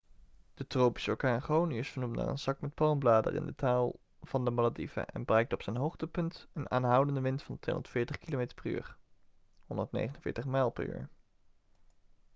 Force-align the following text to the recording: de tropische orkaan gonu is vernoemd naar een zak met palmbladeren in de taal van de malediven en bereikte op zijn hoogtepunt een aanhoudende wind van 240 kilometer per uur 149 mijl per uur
de 0.53 0.67
tropische 0.67 1.09
orkaan 1.11 1.41
gonu 1.41 1.77
is 1.77 1.89
vernoemd 1.89 2.15
naar 2.15 2.27
een 2.27 2.37
zak 2.39 2.61
met 2.61 2.73
palmbladeren 2.73 3.39
in 3.39 3.45
de 3.45 3.55
taal 3.55 3.95
van 4.21 4.45
de 4.45 4.51
malediven 4.51 5.05
en 5.07 5.25
bereikte 5.25 5.55
op 5.55 5.61
zijn 5.61 5.77
hoogtepunt 5.77 6.47
een 6.53 6.71
aanhoudende 6.71 7.21
wind 7.21 7.43
van 7.43 7.59
240 7.59 8.17
kilometer 8.17 8.55
per 8.61 8.71
uur 8.71 8.97
149 9.65 10.45
mijl 10.45 10.69
per 10.69 10.85
uur 10.87 11.09